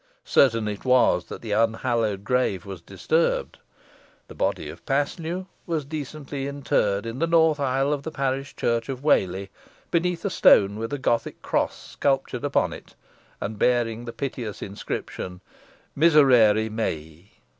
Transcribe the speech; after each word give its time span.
Certain 0.25 0.67
it 0.67 0.83
was, 0.83 1.25
that 1.25 1.43
the 1.43 1.51
unhallowed 1.51 2.23
grave 2.23 2.65
was 2.65 2.81
disturbed. 2.81 3.59
The 4.29 4.33
body 4.33 4.67
of 4.67 4.83
Paslew 4.87 5.45
was 5.67 5.85
decently 5.85 6.47
interred 6.47 7.05
in 7.05 7.19
the 7.19 7.27
north 7.27 7.59
aisle 7.59 7.93
of 7.93 8.01
the 8.01 8.09
parish 8.09 8.55
church 8.55 8.89
of 8.89 9.03
Whalley, 9.03 9.51
beneath 9.91 10.25
a 10.25 10.31
stone 10.31 10.77
with 10.79 10.91
a 10.91 10.97
Gothic 10.97 11.43
cross 11.43 11.91
sculptured 11.91 12.43
upon 12.43 12.73
it, 12.73 12.95
and 13.39 13.59
bearing 13.59 14.05
the 14.05 14.11
piteous 14.11 14.63
inscription: 14.63 15.39
"Miserere 15.95 16.67
mei." 16.71 17.33